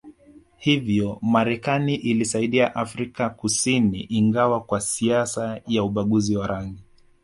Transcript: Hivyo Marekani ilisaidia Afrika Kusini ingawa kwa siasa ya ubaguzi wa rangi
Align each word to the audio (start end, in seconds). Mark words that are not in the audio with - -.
Hivyo 0.57 1.19
Marekani 1.21 1.95
ilisaidia 1.95 2.75
Afrika 2.75 3.29
Kusini 3.29 4.01
ingawa 4.01 4.61
kwa 4.63 4.81
siasa 4.81 5.61
ya 5.67 5.83
ubaguzi 5.83 6.37
wa 6.37 6.47
rangi 6.47 6.83